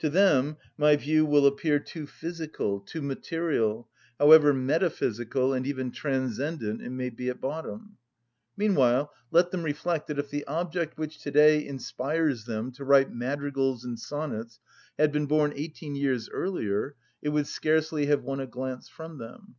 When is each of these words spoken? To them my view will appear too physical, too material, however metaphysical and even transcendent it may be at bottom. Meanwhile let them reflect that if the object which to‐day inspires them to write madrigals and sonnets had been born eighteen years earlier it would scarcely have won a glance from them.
To 0.00 0.10
them 0.10 0.58
my 0.76 0.94
view 0.96 1.24
will 1.24 1.46
appear 1.46 1.78
too 1.78 2.06
physical, 2.06 2.80
too 2.80 3.00
material, 3.00 3.88
however 4.18 4.52
metaphysical 4.52 5.54
and 5.54 5.66
even 5.66 5.90
transcendent 5.90 6.82
it 6.82 6.90
may 6.90 7.08
be 7.08 7.30
at 7.30 7.40
bottom. 7.40 7.96
Meanwhile 8.58 9.10
let 9.30 9.50
them 9.52 9.62
reflect 9.62 10.08
that 10.08 10.18
if 10.18 10.28
the 10.28 10.44
object 10.46 10.98
which 10.98 11.16
to‐day 11.24 11.64
inspires 11.64 12.44
them 12.44 12.72
to 12.72 12.84
write 12.84 13.10
madrigals 13.14 13.82
and 13.82 13.98
sonnets 13.98 14.60
had 14.98 15.12
been 15.12 15.24
born 15.24 15.54
eighteen 15.56 15.94
years 15.94 16.28
earlier 16.28 16.94
it 17.22 17.30
would 17.30 17.46
scarcely 17.46 18.04
have 18.04 18.22
won 18.22 18.38
a 18.40 18.46
glance 18.46 18.86
from 18.86 19.16
them. 19.16 19.54